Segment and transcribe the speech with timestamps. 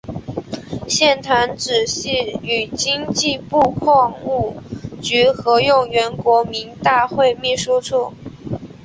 [0.87, 4.57] 现团址系与经济部矿务
[4.99, 8.11] 局合用原国民大会秘书处。